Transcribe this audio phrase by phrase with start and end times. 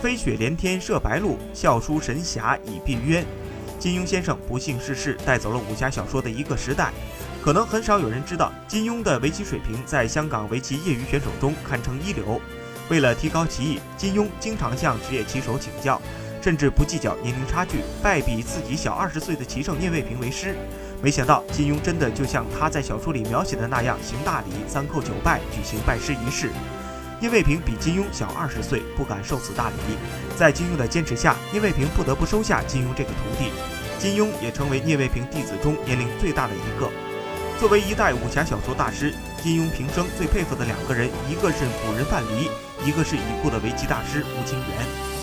[0.00, 3.24] 飞雪连天射白鹿，笑书神侠倚碧鸳。
[3.78, 6.92] 金庸先生不幸逝世，带走了武侠小说的一个时代。
[7.42, 12.40] 可能很少有人知道，金庸的围棋水平在香港围棋业余选手中堪称一流。
[12.88, 16.00] 为了提高棋艺，金庸经常向职业棋手请教，
[16.42, 20.56] 甚至不计较年龄差距，拜比自己小二十岁的棋圣聂卫平为师。
[21.02, 26.50] 没想到，金庸真的就像他在小说里描写的那样，行大礼，三叩九拜，举行拜师仪式。
[27.18, 29.76] 聂卫平比金庸小二十岁，不敢受此大礼。
[30.36, 33.50] 在金庸的坚持下，聂卫平不得不收下金庸这个徒弟。
[33.98, 36.90] 金庸也成为聂卫平弟子中年龄最大的一个。
[37.58, 42.50] 作为一代武侠小说大师，金庸平生最佩服的两个人，一个是古人范蠡，
[42.84, 45.15] 一个是已故的围棋大师吴清源。